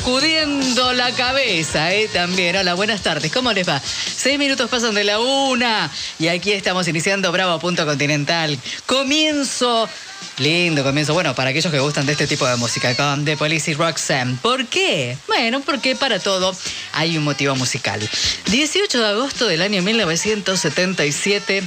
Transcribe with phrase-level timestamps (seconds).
[0.00, 2.08] sacudiendo la cabeza, ¿eh?
[2.08, 2.56] También.
[2.56, 3.30] Hola, buenas tardes.
[3.30, 3.82] ¿Cómo les va?
[3.84, 5.90] Seis minutos pasan de la una.
[6.18, 8.58] Y aquí estamos iniciando Bravo Punto Continental.
[8.86, 9.86] Comienzo.
[10.38, 11.12] Lindo comienzo.
[11.12, 14.38] Bueno, para aquellos que gustan de este tipo de música, con The Police y Roxanne.
[14.40, 15.18] ¿Por qué?
[15.26, 16.56] Bueno, porque para todo
[16.92, 18.00] hay un motivo musical.
[18.46, 21.62] 18 de agosto del año 1977,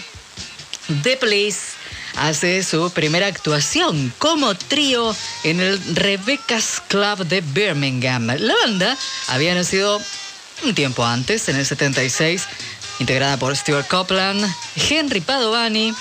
[1.04, 1.73] The Police
[2.16, 8.28] hace su primera actuación como trío en el Rebecca's Club de Birmingham.
[8.38, 8.98] La banda
[9.28, 10.02] había nacido
[10.64, 12.48] un tiempo antes, en el 76,
[13.00, 15.94] integrada por Stuart Copeland, Henry Padovani,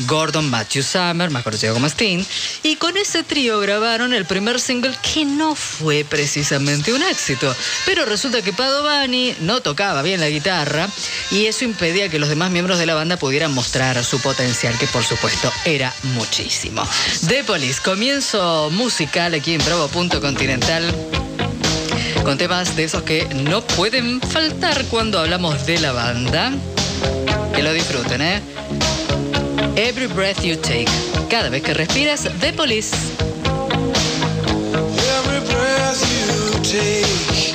[0.00, 2.24] Gordon Matthew Summer, más conocido como Sting,
[2.62, 7.54] y con ese trío grabaron el primer single que no fue precisamente un éxito.
[7.84, 10.88] Pero resulta que Padovani no tocaba bien la guitarra
[11.30, 14.86] y eso impedía que los demás miembros de la banda pudieran mostrar su potencial, que
[14.86, 16.82] por supuesto era muchísimo.
[17.28, 20.94] The Police, comienzo musical aquí en Bravo Punto Continental
[22.26, 26.52] con temas de esos que no pueden faltar cuando hablamos de la banda.
[27.54, 28.42] Que lo disfruten, ¿eh?
[29.76, 30.88] Every breath you take.
[31.28, 32.92] Cada vez que respiras, The Police.
[35.18, 37.52] Every breath you take,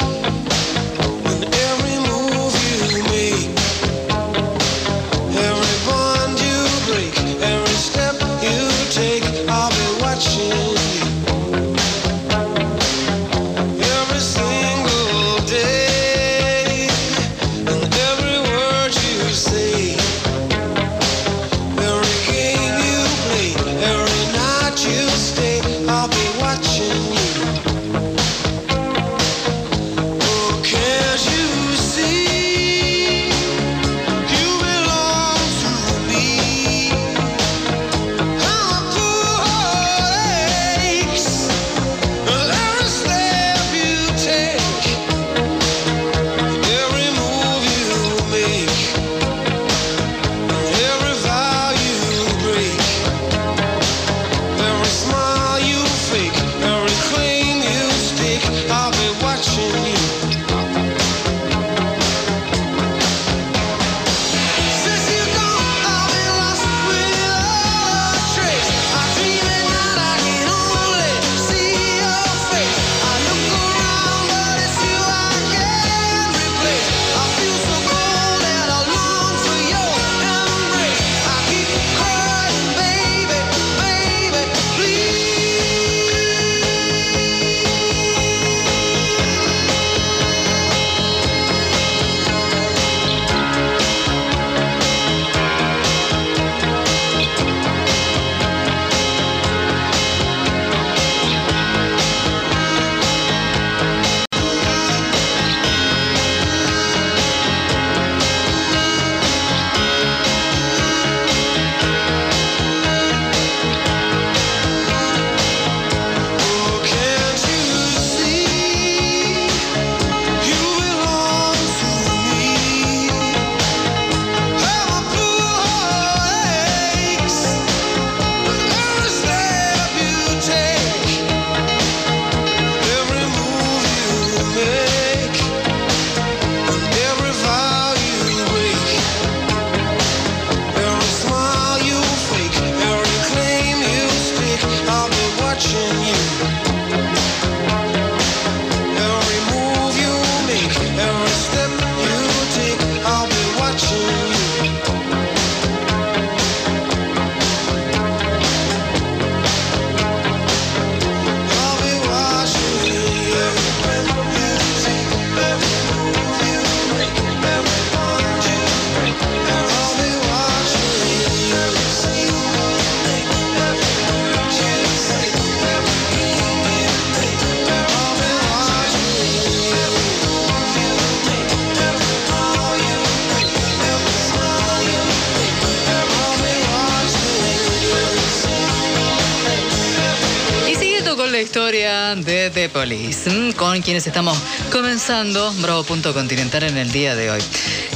[192.61, 194.37] historia de The Police, mm, con quienes estamos
[194.71, 197.41] comenzando Bravo Punto Continental en el día de hoy.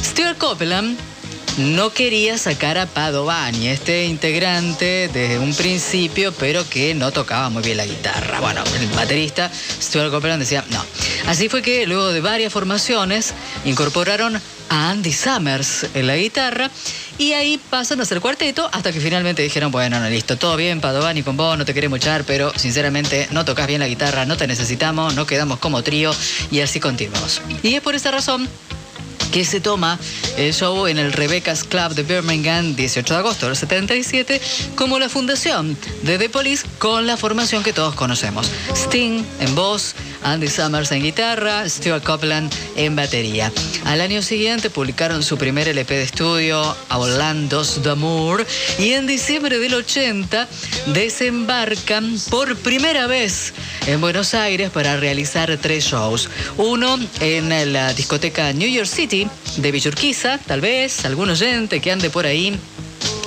[0.03, 0.97] Stuart Copeland
[1.57, 7.63] no quería sacar a Padovani, este integrante desde un principio, pero que no tocaba muy
[7.63, 8.39] bien la guitarra.
[8.39, 9.51] Bueno, el baterista
[9.81, 10.83] Stuart Copeland decía no.
[11.27, 13.33] Así fue que luego de varias formaciones
[13.65, 16.69] incorporaron a Andy Summers en la guitarra
[17.17, 20.81] y ahí pasan a ser cuarteto hasta que finalmente dijeron, bueno, no, listo, todo bien,
[20.81, 24.37] Padovani con vos, no te queremos echar, pero sinceramente no tocas bien la guitarra, no
[24.37, 26.13] te necesitamos, no quedamos como trío
[26.51, 27.41] y así continuamos.
[27.63, 28.47] Y es por esa razón
[29.35, 29.99] que se toma
[30.37, 34.39] el show en el Rebecca's Club de Birmingham 18 de agosto del 77
[34.75, 38.49] como la fundación de The Police con la formación que todos conocemos.
[38.73, 39.93] Sting en voz,
[40.23, 43.51] Andy Summers en guitarra, Stuart Copeland en batería.
[43.83, 48.47] Al año siguiente publicaron su primer LP de estudio, Orlando's D'Amour,
[48.79, 50.47] y en diciembre del 80
[50.93, 53.53] desembarcan por primera vez
[53.85, 56.29] en Buenos Aires para realizar tres shows.
[56.55, 59.24] Uno en la discoteca New York City
[59.57, 62.57] de Villurquiza, tal vez algún oyente que ande por ahí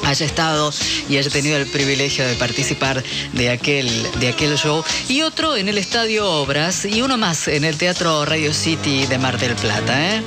[0.08, 0.72] haya estado
[1.08, 3.88] y haya tenido el privilegio de participar de aquel,
[4.20, 4.82] de aquel show.
[5.08, 9.18] Y otro en el Estadio Obras y uno más en el Teatro Radio City de
[9.18, 10.16] Mar del Plata.
[10.16, 10.22] ¿eh?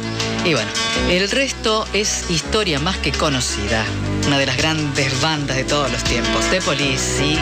[0.46, 0.70] Y bueno,
[1.10, 3.84] el resto es historia más que conocida.
[4.28, 7.40] Una de las grandes bandas de todos los tiempos, de Police y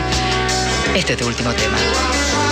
[0.96, 2.49] este último tema.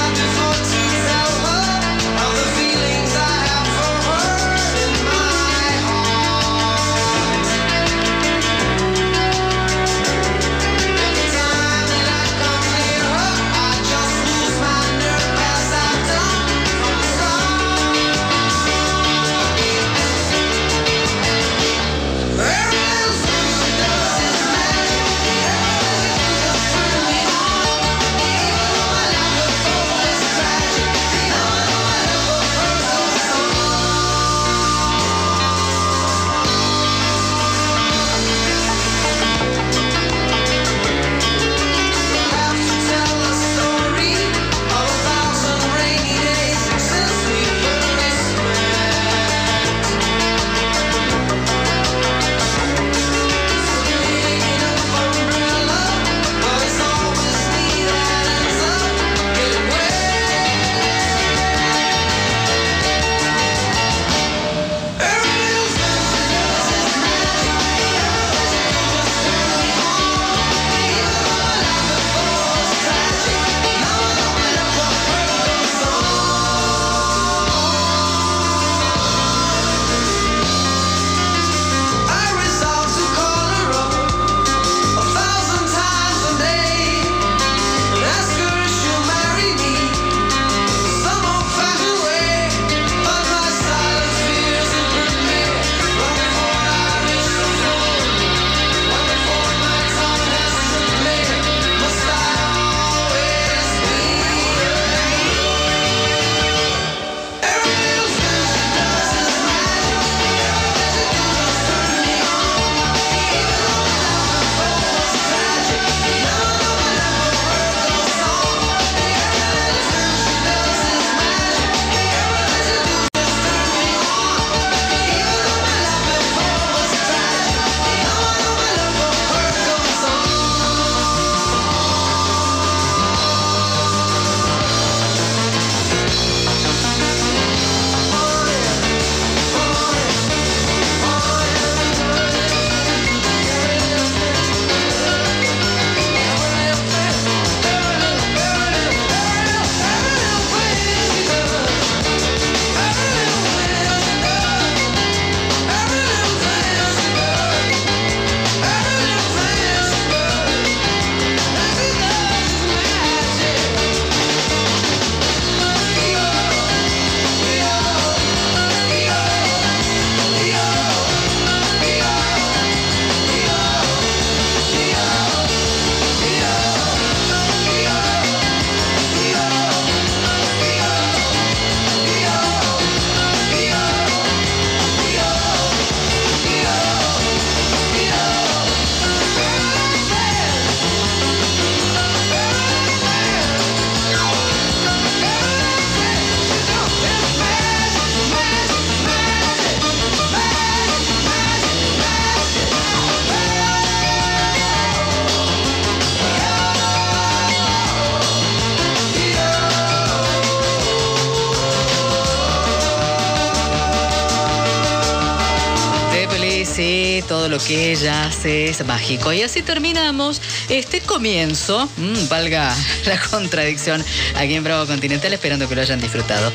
[217.29, 219.33] Todo lo que ella hace es mágico.
[219.33, 222.75] Y así terminamos este comienzo, mm, valga
[223.07, 224.05] la contradicción,
[224.35, 226.51] aquí en Bravo Continental, esperando que lo hayan disfrutado.